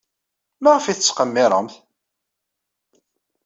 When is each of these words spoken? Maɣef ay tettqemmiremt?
Maɣef 0.63 0.85
ay 0.85 0.95
tettqemmiremt? 0.97 1.73